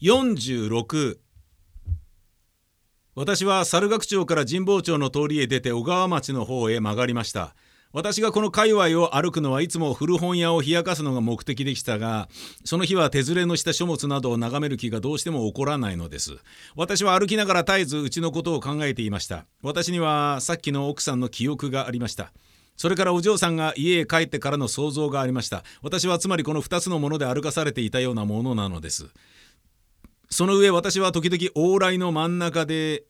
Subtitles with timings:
[0.00, 1.16] 46
[3.16, 7.56] 私は猿楽町から神保町の通りへ出て小川町の方へ曲がりました。
[7.92, 12.28] 私がこの界隈を歩くのはいつも古本屋を冷やかすのが目的でしたが
[12.64, 16.36] その日は手連れのした書物などを眺める気がどうしても起こらないのです。
[16.76, 19.46] 私は歩きながら絶えずうちのことを考えていました。
[19.64, 22.32] 私にはさっきの奥さんの記憶がありました。
[22.76, 25.64] それからお嬢さんが家へ帰ってからの想像がありました。
[25.82, 29.08] 私はつまりこの2つのもので歩かされていたようなものなのです。
[30.30, 33.04] その上私は時々往来の真ん中で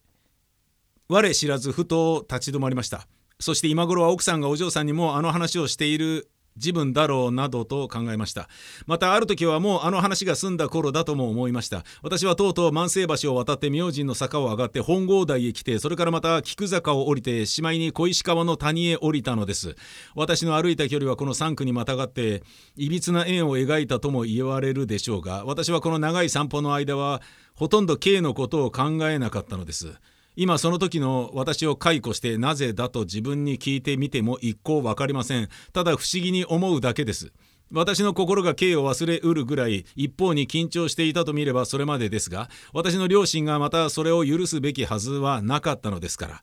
[1.09, 3.07] 我知らずふと立ち止まりました。
[3.41, 8.49] そして今頃は奥さんがお嬢さんにもあの話をしている自分だろうなどと考えました。
[8.87, 11.85] またある時はもうあの話が済んだ頃だとも思いました。
[12.03, 19.77] 私はとうとう万世橋を渡って明神の坂を上がって本郷台へ来てそれからまた菊坂を降りてしまいに小石川の谷へ降りたのです。
[20.15, 22.43] 私の歩いた距離はこの3区にまたがって
[22.77, 27.23] いびつな円を描いたとも言われるでしょうが私はこの長い散歩の間は
[27.55, 29.95] ほとんど K のことを考えなかったのです。
[30.41, 35.49] 今その時の私を解雇してなぜだと自分に聞いてみても一向分かりません。
[35.73, 37.33] ただ不思議に思うだけです。
[37.73, 46.43] 私の心が刑を忘れうるぐらい一方に緊張していたと見ればそれまでですが私の両親がまたそれを許すべきはずはなかったのですから。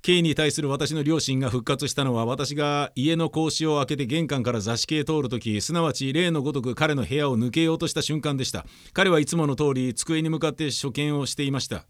[0.00, 8.64] 刑に対する私の両親が復活したのは私が家の格子を開けて玄関から座敷へ通るときすなわち例のごとく彼の部屋を抜けようとした瞬間でした。
[8.92, 11.84] 彼はいつもの通り机に向かって書見をしていました。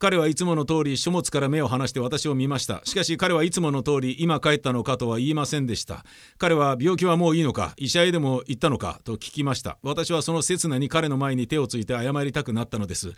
[0.00, 2.80] 彼はいつもの通り書物から目を離して私を見ました。
[2.84, 6.06] しかし彼はいつもの通り今帰ったのかとは言いませんでした。
[6.38, 7.74] 彼は病気はもういいのか？
[7.76, 8.98] 医者へでも行ったのか？
[9.04, 9.76] と聞きました。
[9.82, 13.12] 私はその刹那に彼の前に手をついて謝りたくなったのです。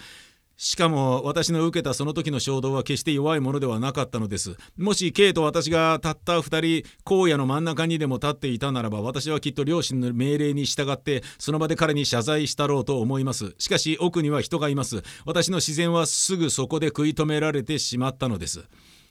[0.63, 4.57] しかも私の受けたその時の衝動は決して弱いものではなかったのです。
[4.77, 13.57] もし K と私がたった2人荒野の真ん中にでも立っていたならば私はきっと両親の命令に従ってその場で彼に謝罪したろうと思います。
[13.59, 15.03] しかし奥には人がいます。
[15.27, 18.63] 私の自然はすぐそこで食い止められてしまったのです。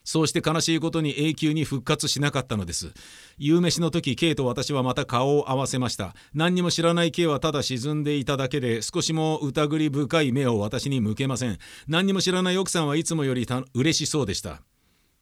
[0.04, 2.92] そうして悲しいことに永久に復活しなかったのです。
[3.38, 6.16] 夕飯の時、K と私はまた顔を合わせました。
[6.34, 11.58] 何にも知らない K はただ沈んでいただけで、少しも疑り深い目を私に向けません。
[11.88, 14.62] 何にも知らない奥さんはいつもより嬉しそうでした。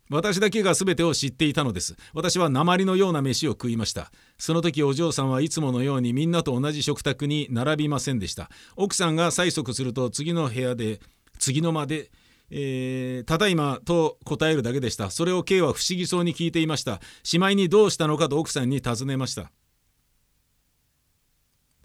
[0.09, 1.95] 私だけが全てを知っていたのです。
[2.13, 4.11] 私は鉛のような飯を食いました。
[4.39, 8.49] その時お嬢さんはいつものようにみんなと同じ食卓に並びませんでした。
[8.75, 10.99] 奥さんが催促すると次の部屋で、
[11.37, 12.09] 次の間で、
[12.51, 15.09] えー、ただいまと答えるだけでした。
[15.09, 16.99] それを K は不思議そうに聞いていました。
[17.23, 19.51] しまいにどうしたのかと奥さんに尋ねました。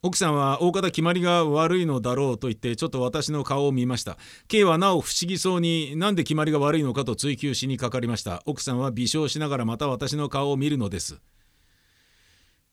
[0.05, 11.23] 奥さんは大方決まりが悪いのだろうと言ってちょっと私の顔を見ました K はなお不思議そうになんで決まりが悪いのかと追求しにかかりました奥さんは微笑しながらまた私の顔を見るのです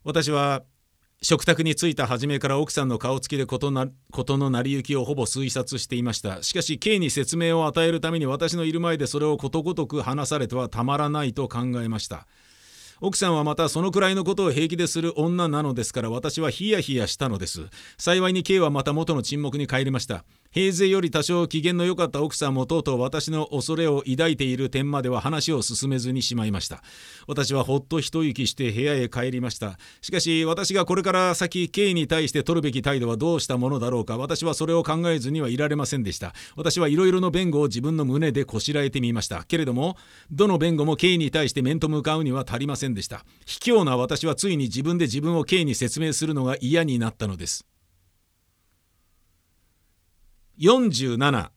[0.03, 0.63] 私は
[1.23, 6.41] 食卓に着いた初めから奥さんの顔つきで事の成り行きをほぼ推察していました。
[6.41, 12.25] しかし K に説明を与えるために私のいる前でそれをことごとく話されてはたまらないと考えました。
[13.01, 17.67] 奥さんはまたそのくらいのことを平気でする女なのですから私はヒヤヒヤしたのです。
[17.99, 20.25] 幸いに K はまた元の沈黙に帰りました。
[20.53, 26.83] 平勢より多少機嫌の良かった奥さんもとうとう私の恐れを抱いている点までは話を進めずにしまいました。
[27.25, 29.77] 私はほっと一息して部屋へ帰りました。
[30.01, 34.17] しかし私がこれから先 K に対して取るべき態度はどうしたものだろうか。
[34.17, 36.33] 私はそれを考えずにはいられませんでした。
[36.57, 39.45] 私はいろいろの弁護を自分の胸でこしらえてみました。
[39.45, 39.95] けれども
[40.31, 43.23] どの弁護も K に対して面と向かうには足りませんでした。
[43.45, 47.70] 卑怯な私はついに自分で自分を K に説明するのが嫌になったのです。
[50.61, 51.49] 47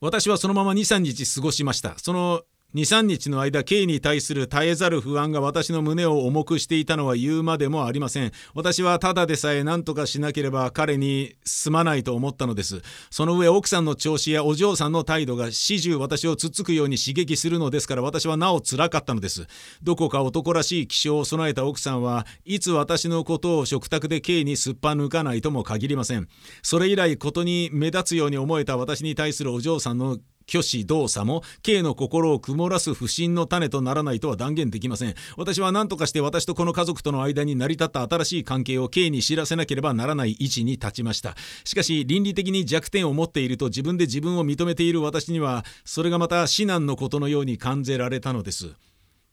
[0.00, 1.96] 私はそのまま23日過ごしました。
[1.98, 2.42] その
[2.74, 8.32] 23日の間 K に対する絶えざる不安が私の胸を重くしていたのは言うまでもありません。
[8.52, 12.82] 私はただでさえ何とかしなければ彼にすまないと思ったのです。
[13.10, 19.46] その上奥さんの調子やお嬢さんの態度が始終私をつっつくように刺激するのですから私はなお辛かったのです。
[19.82, 26.28] どこか男らしい気象を備えた奥さんはいつ私のことを食卓で K にすっぱ抜かないとも限りません。
[26.62, 30.18] それ以来ことに目立つように思えた私に対するお嬢さんの
[30.48, 35.14] 虚子動作も K の心を曇らす不信の種とならないとは断言できません。
[35.36, 41.36] 私は何とかして私とこの家族との間に成り立った新しい関係を K に知らせなければならない位置に立ちました。
[41.64, 48.87] しかし倫理的に弱点を持っていると自分で自分を認めている私にはそれがまた至難のことのように感じられたのです。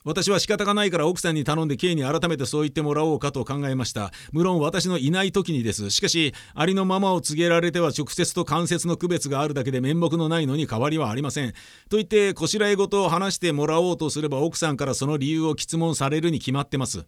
[0.06, 4.12] 私は仕方がないから奥さんに頼んで K に改めてそう言ってもらおうかと考えました。
[4.32, 5.90] 無論私のいない時にです。
[5.90, 11.54] しかしありのままを告げられては直接と間接の区別があるだけで面目のないのに変わりはありません。
[11.90, 17.06] と言ってこしらえ事を話してもらおうとすれば奥さんからその理由を質問されるに決まってます。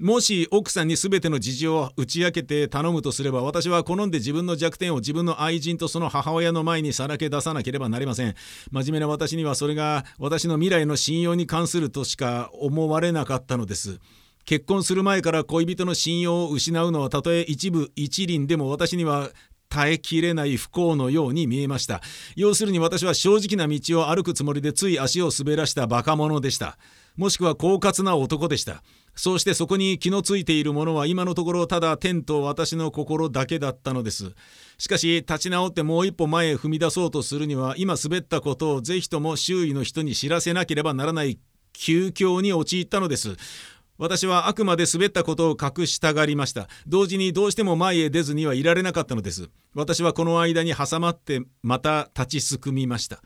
[0.00, 8.34] もし奥さんに全ての事情を打ち明けて頼むとすれば私は好んで自分の弱点を自分の愛人とその母親の前にさらけ出さなければなりません。
[8.72, 14.00] 真面目な私にはそれが私の未来の信用に関するとしか思われなかったのです。
[14.44, 19.30] 結婚する前から恋人の信用を失うのはたとえ一部一輪でも私には
[19.68, 22.00] 耐えきれない不幸のように見えました。
[22.34, 26.78] 要するに私は正直な道を歩くつもりでつい足を滑らしたバカ者でした。
[27.16, 28.82] もしくは狡猾な男でした。
[29.16, 34.34] そうしてそこに気のついているものは今のところただ天と私の心だけだったのです。
[34.78, 41.38] しかし立ち直ってもう一歩前へ踏み出そうとするには今滑ったことをぜひとも周囲の人に知らせなければならない
[41.72, 43.36] 窮境に陥ったのです。
[43.96, 46.68] 私はあくまで滑ったことを隠したがりました。
[46.86, 49.48] 同時にどうしても前へ出ずにはいられなかったのです。
[49.74, 53.22] 私はこの間に挟まってまた立ちすくみました。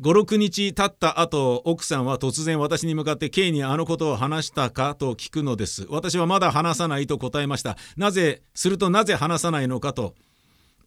[0.00, 5.86] 56日経った後奥さんは突然私に向かって K にあのことを話したかと聞くのです。
[5.90, 7.76] 私はまだ話さないと答えました。
[7.98, 10.14] なぜするとなぜ話さないのかと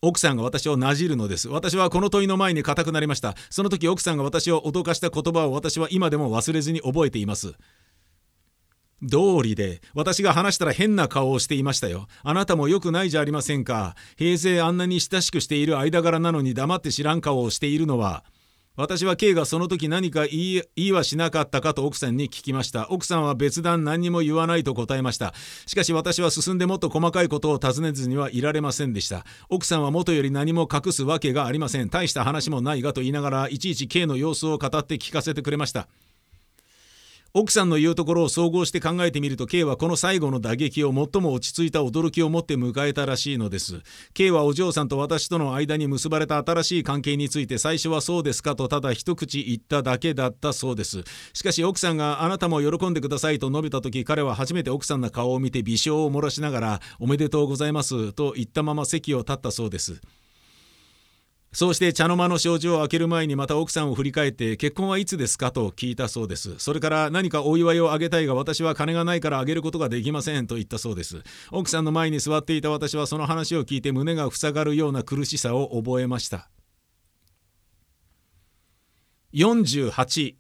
[0.02, 1.48] 奥さんが私をなじるのです。
[1.48, 3.36] 私はこの問いの前に固くなりました。
[3.52, 7.54] その時奥さんが私を脅かした言葉を私は今でも忘れずに覚えています。
[9.04, 12.08] 道理で私が話したら変な顔をしていましたよ。
[12.24, 13.96] あなたも良くないじゃありませんか。
[14.18, 18.24] 平成あんなに親しくしている間柄なのに黙って知らん顔をしているのは
[18.76, 22.90] 私は K がその時何か言い言いはしなかったかと奥さんに聞きました。
[22.90, 25.36] 奥さんは別段何にも言わないと答えました。
[25.68, 29.26] しかし私は進んでもっと細かいことを尋ねずにはいられませんでした。
[29.50, 31.90] 奥さんは元より何も隠すわけがありません。
[31.90, 35.88] 大した話もないがと言いながらいちいち K の様子を語って聞かせてくれました。
[37.36, 43.82] 奥さんの言うところを総合して考えてみると K はこの最後の打撃を最も落ち着いた驚きを持って迎えたらしいのです。
[44.14, 51.04] K はお嬢さんと私との間に結ばれた新しい関係について最初はそうですかとただ一口言っただけだったそうです。
[51.34, 60.00] しかし奥さんがあなたも喜んでくださいと述べた時彼は初めて奥さんの顔を見て微笑を漏らしながらおめでとうございますと言ったまま席を立ったそうです。
[61.54, 66.58] そうして茶の間の障子を開ける前にまた奥さんを振り返って結婚はいつですかと聞いたそうです。
[66.58, 71.22] それから何かお祝いをあげたいが私は金がないからあげることができませんと言ったそうです。
[71.52, 76.50] 奥さんの前に座っていた私はその話を聞いて胸が塞がるような苦しさを覚えました。
[79.34, 80.36] 48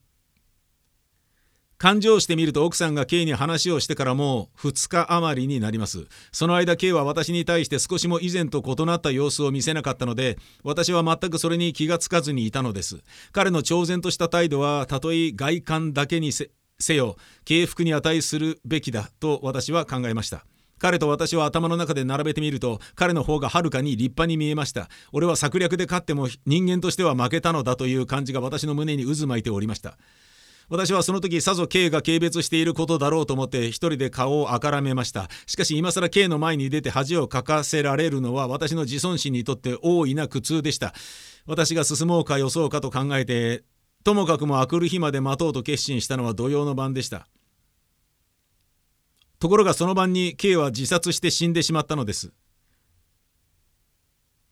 [1.84, 6.08] 勘定してみると奥さんが K に話をしてからもう2日余りになります。
[6.32, 13.02] その間 K は私に対して少しも以前と異なった様子を見せなかったので私は全くそれに気がつかずにいたのです。
[13.34, 16.50] 彼の超然とした態度はたとえ外観だけにせ
[16.96, 20.46] よ敬服に値するべきだと私は考えました。
[20.80, 24.88] 彼と私は頭の中で並べてみると彼の方がはるかに立派に見えました。
[25.12, 29.98] 俺は策略で勝っても人間としては負けたのだという感じが私の胸に渦巻いておりました。
[30.70, 35.30] 私はその時さぞ K が軽蔑していることだろうと思って一人で顔をあからめました。
[35.46, 40.94] しかし今更 K の前に出て恥をかかせられるのは私の自尊心にとって大いな苦痛でした。
[41.46, 43.64] 私が進もうかよそうかと考えて
[44.04, 47.28] ともかくもあくる日まで待とうと決心したのは土曜の晩でした。
[49.40, 52.32] ところがその晩に K は自殺して死んでしまったのです。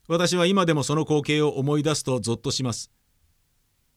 [0.08, 2.92] 私は今でもその光景を思い出すとゾッとします。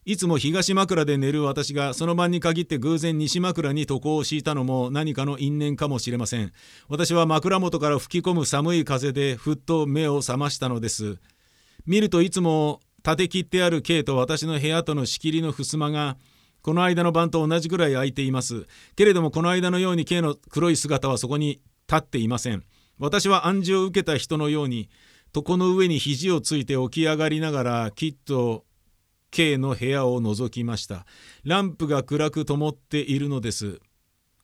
[0.07, 6.53] いつも東枕で寝る私がその晩に限って偶然西枕に床を敷いたのも何かの因縁かもしれません。
[6.89, 11.17] 私は枕元から吹き込む寒い風でふっと目を覚ましたのです。
[11.87, 16.19] 見るといつも立て切ってある K と私の部屋との仕切りの襖が
[16.61, 18.67] この間の晩と同じぐらい空いています。
[18.97, 22.63] けれどもこの間のように K の黒い姿はそこに立っていません。
[22.99, 24.91] 私は暗示を受けた人のように
[25.35, 28.65] 床の上に肘をついて起き上がりながらきっと
[29.35, 31.07] K の部屋を覗きました。
[31.43, 33.81] ランプが暗く灯っているのです。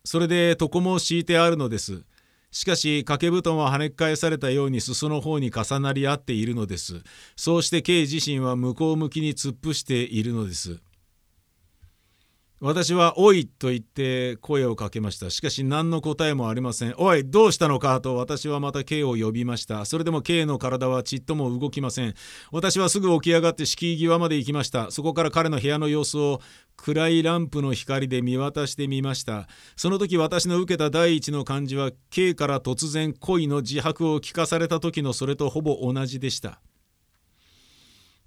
[0.05, 2.03] それで床も敷いてあるのです。
[2.51, 7.05] しかし掛け布団は跳ね返されたように裾の方に重なり合っているのです。
[7.37, 10.81] そうして K 自身は向こう向きに突っ伏しているのです。
[12.63, 15.31] 私は「おい」と言って声をかけました。
[15.31, 19.87] しかし何の答えもありません「おいどうしたのか」と私はまた K を呼びました。
[19.87, 22.15] それでも K の体はちっとも動きません。
[22.53, 24.91] 私はすぐ起き上がって敷居際まで行きました。
[24.91, 26.43] そこから彼の部屋の様子を
[26.77, 29.49] 暗いランプの光で見渡してみました。
[29.75, 36.61] その時私の受けた第一の感じは K から突然恋の自白を聞かされた時のそれとほぼ同じでした。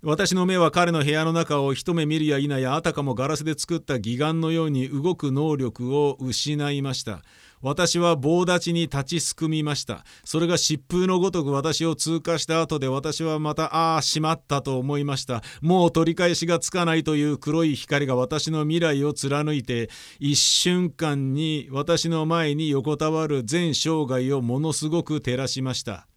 [0.05, 7.21] 私の目は彼の部屋の中を一目見るや否やあたかもガラスで作った義眼のように動く能力を失いました。
[7.61, 10.03] 私は棒立ちに立ちすくみました。
[10.25, 15.41] それが疾風のごとく私を通過した後で私はまたああしまったと思いました。
[15.61, 26.07] もう取り返しがつかないという黒い光が私の未来を貫いて一瞬間に私の前に横たわる全生涯をものすごく照らしました。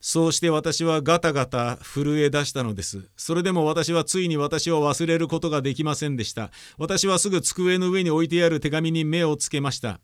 [0.00, 3.10] そうして私はガタガタ震え出したのです。
[3.16, 6.50] それでも私はついに私を忘れることができませんでした。
[6.78, 10.00] 私はすぐ机の上に置いてある手紙に目をつけました。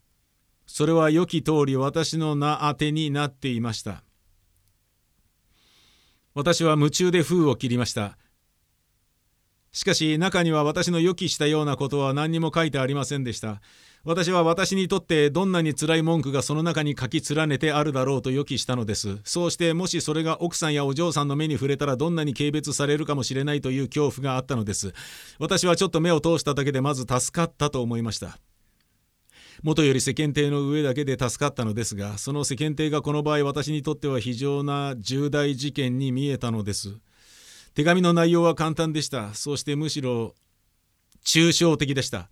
[0.66, 4.02] それは良き通り私の名当てになっていました。
[6.34, 8.18] 私は夢中で封を切りました。
[9.76, 13.60] しかし中には私の予期したようなことは何にも書いてありませんでした。
[14.04, 19.18] 私は私にとってどんなに辛い文句がその中に書き連ねてあるだろうと予期したのです。
[19.24, 24.94] そうしてもしそれが奥さんやお嬢さんの目に触れたらどんなに軽蔑されるかもしれないという恐怖があったのです。
[25.38, 28.38] 私はちょっと目を通しただけでまず助かったと思いました。
[29.62, 36.96] 元より世間体の上だけで助かったのですが、その世間体がこの場合私にとっては非常な重大事件に見えたのです。
[37.76, 39.34] 手紙の内容は簡単でした。
[39.34, 40.34] そしてむしろ
[41.22, 42.30] 抽象的でした。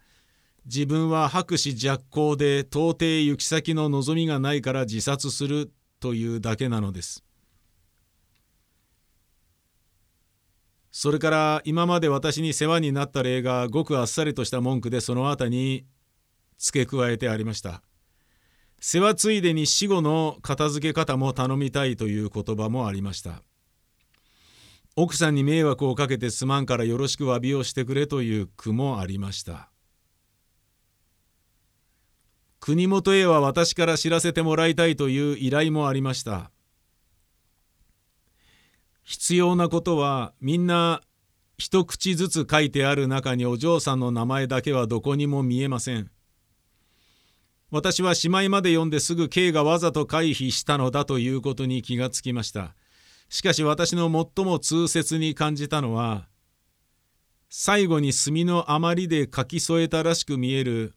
[0.65, 5.71] 自分は博士若行で到底行き先の望みがないから自殺する
[6.01, 7.23] というだけなのです。
[10.91, 15.85] それから今まで私に世話になった例がごくあっさりとした文句でその後に
[16.57, 17.83] 付け加えてありました。
[18.81, 23.43] 世話ついでに死後の片付け方も頼みたいという言葉もありました。
[24.97, 29.71] 奥さんに迷惑をかけてすまんからよろしく詫びをしてくれという句もありました。
[32.61, 36.51] 国元へは私から知らせてもらいたいという依頼もありました。
[39.03, 41.03] 必要なことはみんな
[41.59, 46.11] 一口ずつ書いてある中にお嬢さんの名前だけはどこにも見えません。
[47.71, 52.77] 私はしまいまで読んですぐ K がわざと回避したのだということに気がつきました。
[53.29, 56.29] しかし私の最も痛切に感じたのは
[57.49, 60.95] 最後に墨の余りで書き添えたらしく見える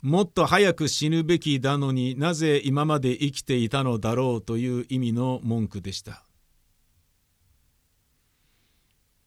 [0.00, 6.24] もっと早く死ぬべきだのになぜ今まで生きていたのだろうという意味の文句でした。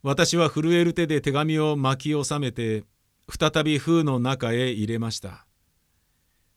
[0.01, 2.85] 私は震える手で手紙を巻き収めて
[3.29, 5.45] 再び封の中へ入れました。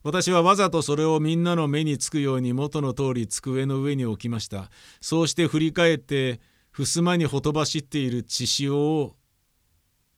[0.05, 4.69] 私はわざとそれをみんなの目につくように元の通り机の上に置きました。
[5.01, 6.39] そうして振り返って
[6.71, 9.15] 襖にほとばしっている血潮を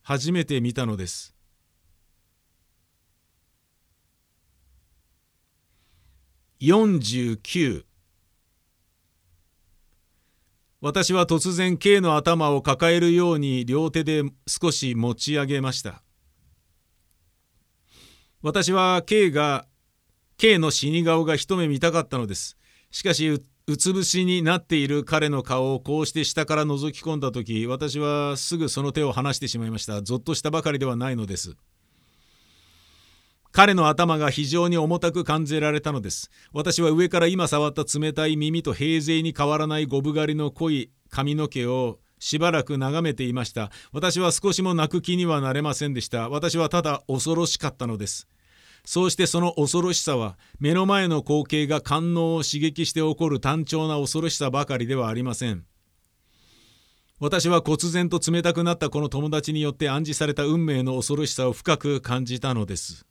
[0.01, 1.33] 初めて見たのです。
[6.59, 7.85] 49
[10.81, 16.01] 私は突然 K の頭を抱えるように両手で少し持ち上げました
[18.41, 19.65] 私は K が
[20.37, 22.57] K の死に顔が一目見たかったのです
[22.91, 23.39] しかしう
[23.77, 31.57] つ伏しになっている彼の顔をこうして下から覗き込んだ時私はすぐその手を離してしまいましたぞっとしたばかりではないのです
[33.51, 36.29] 彼の頭が非常に重たく感じられたのです。
[36.53, 43.71] 私は上から今触った冷たい耳と平勢に変わらないゴブ狩りの濃い髪の毛をしばらく眺めていました。
[43.91, 46.29] 私は少しも泣く気にはなれませんでした。
[46.29, 48.27] 私はただ恐ろしかったのです。
[48.87, 55.65] そうしてその恐ろしさは目の前の光景が官能を刺激して起こる単調な恐ろしさばかりではありません。
[57.19, 63.05] 私は忽然と冷たくなったこの友達によって暗示された運命の恐ろしさを深く感じたのです。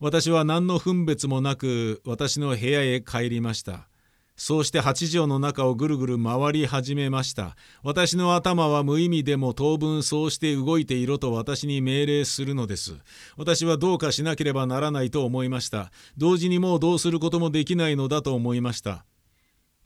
[0.00, 3.90] 私は何の分別もなく私の部屋へ帰りました。
[4.36, 7.56] そうして八畳の中をぐるぐる回り始めました。
[7.82, 12.96] 私の頭は無意味でも当分そうして動いていろと私に命令するのです。
[13.38, 15.90] 私はどうかしなければならないと思いました。
[16.18, 19.06] 同時にもうどうすることもできないのだと思いました。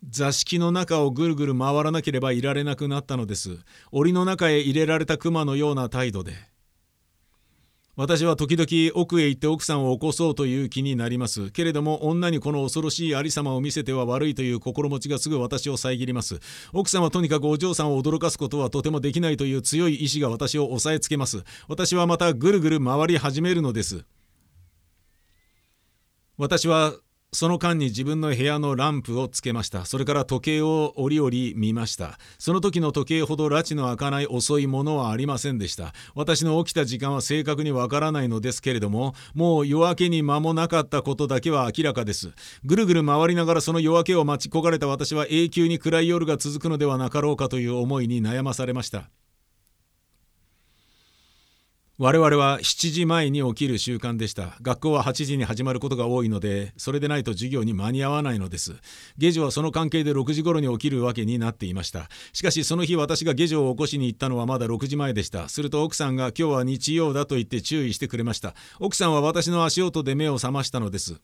[0.09, 3.59] 座敷の中をぐるぐる回らなければいられなくなったのです。
[3.93, 6.50] 檻の中へ入れられた熊のような態度で。
[8.01, 11.51] 私は時々奥へ行って奥さんを起こそうという気になります。
[11.51, 16.41] けれども女にこの恐ろしいありさまを見せては悪いという心持ちがすぐ私を遮ります。
[16.73, 21.45] 奥さんはとにかくお嬢さんを驚かすことはとてもできないという強い意志が私を押さえつけます。
[21.69, 24.07] 私はまたぐるぐる回り始めるのです。
[26.39, 26.95] 私は
[27.33, 29.85] その間に自分の部屋のランプをつけました。
[29.85, 32.19] それから時計を折々見ました。
[32.41, 35.93] その時の時計ほど拉致の開かない遅いものはありませんでした。
[36.17, 42.33] 私の起きた時間は正確にわからないのですけれども、もう夜明けに間もなかったことだけは明らかです。
[42.65, 49.09] ぐるぐる回りながらその夜明けを待ち焦がれた私は永久に暗い夜が続くのではなかろうかという思いに悩まされました。
[52.03, 54.57] 我々は7時前に起きる習慣でした。
[54.63, 58.73] 学校は8時に始まることが多いのでそれでないと授業に間に合わないのです。
[59.19, 62.09] 下女はその関係で6時頃に起きるわけになっていました。
[62.33, 65.51] しかしその日私が下女を起こしに行ったのはまだ6時前でした。
[65.51, 68.55] すると奥さんが今日は日曜だと言って注意してくれました。
[68.79, 71.21] 奥さんは私の足音で目を覚ましたのです。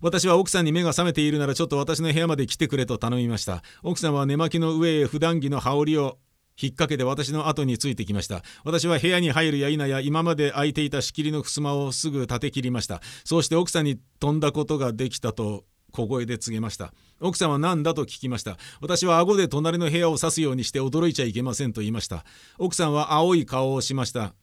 [0.00, 3.62] 私は奥さんに目が覚めているならちょっと私の部屋まで来てくれと頼みました。
[3.84, 6.18] 奥さんは寝巻きの上へ普段着の羽織を
[6.60, 8.42] 引っ掛けて私の後についてきました。
[8.64, 13.00] 私は部屋に入るや否や今まで開いていた仕切りの襖をすぐ立て切りました。
[13.24, 16.94] そうして奥さんに飛んだことができたと小声で告げました。
[17.20, 18.56] 奥さんは何だと聞きました？
[18.80, 22.24] 私は顎で隣の部屋を指すようにして驚いちゃいけませんと言いました。
[22.58, 24.34] 奥さんは青い顔をしました。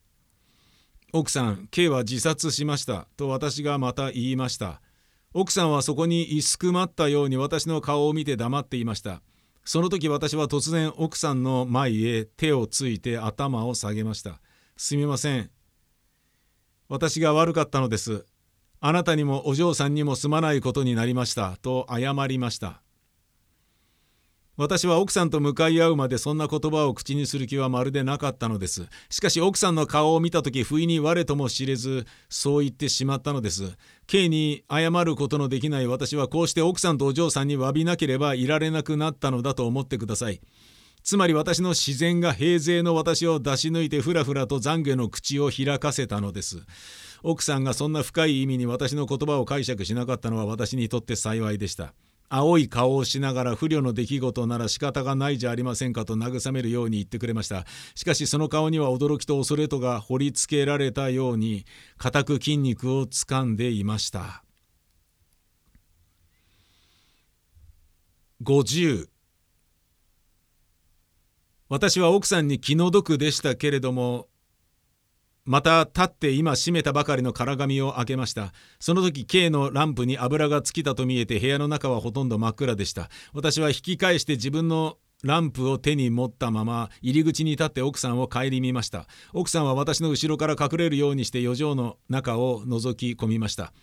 [1.12, 3.08] 奥さん K は自殺しました。
[3.18, 4.82] と私がまた言いました。
[5.34, 9.22] 奥さんはそこにいすくまったように私の顔を見て黙っていました。
[9.70, 14.42] その時私は突然奥さんの前へ手をついて頭を下げました。
[14.76, 15.52] すみません。
[16.88, 18.26] 私が悪かったのです。
[18.80, 21.56] あなたにもお嬢さんにもすまないことになりました。
[21.62, 22.82] と謝りました。
[24.60, 28.90] 私は奥さんと向かい合うまでそんな言葉を口にする気はまるでなかったのです。
[29.10, 33.78] しかし奥さんの顔を見た時不意に我とも知れずそう言ってしまったのです。
[34.06, 40.42] K に謝ることのできない私はこうして奥さんとお嬢さんに詫びなければいられなくなったのだと思ってください。
[41.04, 46.58] つまり私の自然が平勢の私を出し抜いてふらふらと懺悔の口を開かせたのです。
[47.24, 51.94] 奥さんがそんな深い意味に私の言葉を解釈しなかったのは私にとって幸いでした。
[52.30, 57.66] 青い顔をしながら不慮の出来事なら仕方がないじゃありませんかと慰めるように言ってくれました。
[57.96, 61.66] しかしその顔には驚きと恐れとが掘りつけられたように
[61.98, 64.44] 固く筋肉をつかんでいました。
[68.44, 69.10] 50
[71.68, 74.28] 私は奥さんに気の毒でしたけれども
[75.46, 78.54] また立って今閉めたばかりの空紙を開けました。
[78.80, 83.10] その時 K のランプに油が尽きたと見えて部屋の中はほとんど真っ暗でした。
[83.34, 89.08] 私は引き返して自分のランプを手に持ったまま入り口に立って奥さんを顧みました。
[89.34, 93.74] 奥さんは私の後ろから隠れるようにして余剰の中を覗き込みました。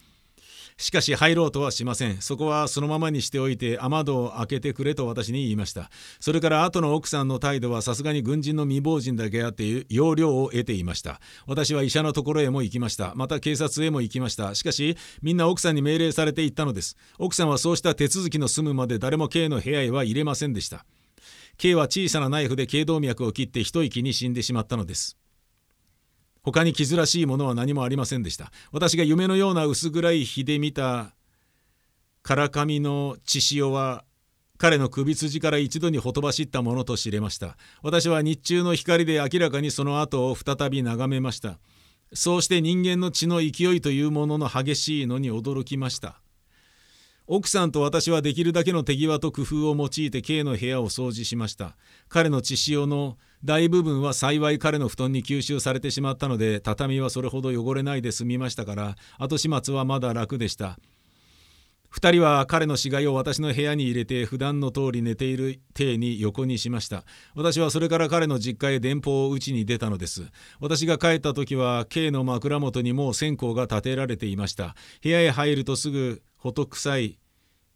[0.78, 2.20] しかし入ろうとはしません。
[2.20, 5.90] そこはそのままにしておいて雨戸を開けてくれと私に言いました。
[6.20, 11.20] それから後の奥さんの態度はさすがに軍人の未亡人だけあって要領を得ていました。
[11.46, 13.14] 私は医者のところへも行きました。
[13.14, 14.54] また警察へも行きました。
[14.54, 16.96] しかしみんな奥さんに命令されて行ったのです。
[17.18, 20.84] 奥さんはそうした手続きの済むまで誰も K の部屋へは入れませんでした。
[21.56, 25.16] K は小さなナイフで頸動脈を切って一息に死んでしまったのです。
[26.46, 28.52] 他に傷らしいものは何もありませんでした。
[28.70, 31.10] 私が夢のような薄暗い日で見た
[32.22, 34.04] からかみの血潮は
[34.56, 37.56] 彼の首筋から一度にほとばしったものと知れました。
[37.82, 41.58] 私は日中の光で明らかにその後を再び眺めました。
[42.14, 46.20] そうして人間の血の勢いというものの激しいのに驚きました。
[47.28, 51.76] 奥さんと私はできるだけの手際と工夫を用いて K の部屋を掃除しました。
[52.08, 60.78] 彼の血潮の大部分は幸い彼の布団に吸収されてしまったので畳はそれほど汚れないで済みましたから後始末はまだ楽でした。
[61.92, 67.04] 2人は彼の死骸を私の部屋に入れて普段の通り寝ている体に横にしました。
[67.34, 70.26] 私はそれから彼の実家へ電報を打ちに出たのです。
[70.60, 74.76] 私が帰った時は K の枕元にもう線香が立てられていました。
[75.02, 77.18] 部屋へ入るとすぐほと臭い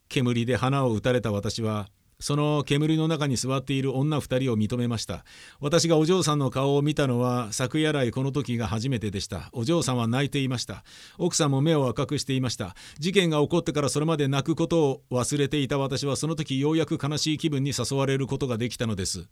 [0.09, 1.89] 煙で花を打たれた私は
[2.21, 5.25] その煙の中に座っている女2人を認めました。
[5.59, 9.49] 私がお嬢さんの顔を見たのは昨夜来この時が初めてでした。
[9.53, 10.85] お嬢さんは泣いていました。
[11.19, 12.77] 奥さんも目を赤くしていました。
[13.01, 19.27] 事件が起こってからそれまで泣くことを忘れていた私はその時ようやく悲しい気分に誘われることができたのです。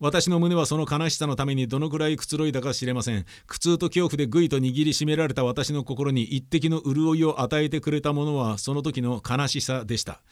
[0.00, 3.24] 私の胸はその悲しさのためにどのくらいくつろいだか知れません。
[3.46, 10.22] 苦痛と恐怖でぐいと握りしめられた私の心に一滴の潤いを与えてくれたものはその時の悲しさでした。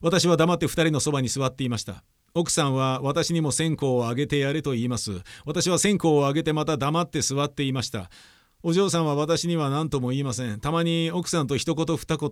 [0.00, 2.04] 私は黙って2人のそばに座っていました。
[2.34, 5.22] 奥さんは私にも線香をあげてやれと言います。
[5.44, 8.10] 私は線香をあげてまた黙って座っていました。
[8.62, 10.60] お嬢さんは私には何とも言いません。
[10.60, 12.30] たまに奥さんと一言二言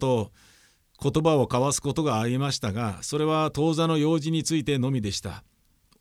[1.03, 5.43] 言葉を交わすことがありましたがそれは当座の用事についてのみでした。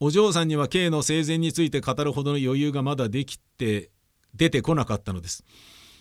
[0.04, 3.92] お嬢さんには K の生前について語るほどの余裕がまだできて
[4.34, 5.46] 出てこなかったのです。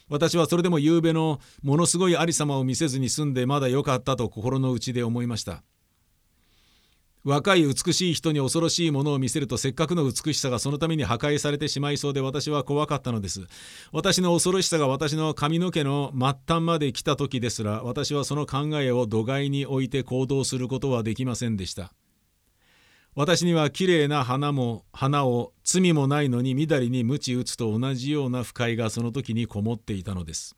[0.09, 5.63] 私はそれでも夕べのものすごいありさまを見せずに済んでまだ良かったと心の内で思いました。
[7.25, 13.47] 若い美しい人に恐ろしいものを見せるとせっかくの美しさがそのために破壊されてしまいそうで私は怖かったのです。
[13.93, 21.93] 私の恐ろしさが私の髪の毛の末端まで来た時ですら私はその考えを土外に置いて行動することはできませんでした。
[23.17, 30.57] 私にはきれいな花も花を罪もないのにみだりに鞭打つと同じような不快がその時にこもっていたのです。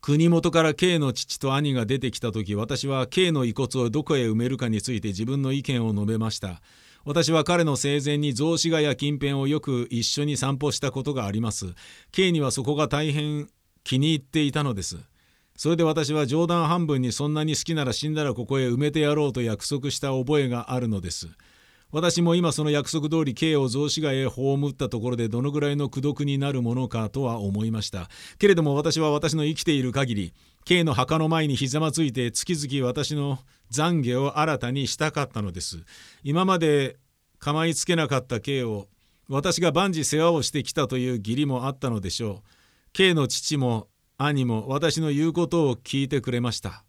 [0.00, 6.62] 国元から K の父と兄が出てきた時私は K の遺骨をどこへ埋めるかについて自分の意見を述べました。
[7.04, 11.74] 私は彼の生前に雑司ヶ谷近辺をよく一緒に散歩したことがあります。
[12.12, 13.48] K にはそこが大変
[13.82, 14.98] 気に入っていたのです。
[15.58, 21.26] それで私は冗談半分にそんなに好きなら死んだらここへ埋めてやろうと約束した覚えがあるのです。
[21.90, 28.08] 私も今その約束通り K を雑司ヶ谷へ葬ったところでどのぐらいの功徳になるものかとは思いました。
[28.38, 33.40] けれども私は私の生きている限り K の墓の前にひざまついて月々私の
[33.72, 35.82] 懺悔を新たにしたかったのです。
[36.22, 36.98] 今まで
[37.40, 38.86] 構いつけなかった K を
[39.28, 42.48] 私が万事世話をしてきたという義理もあったのでしょう。
[42.92, 43.88] K の父も
[44.20, 46.84] 兄も私の言うことを聞いてくれました。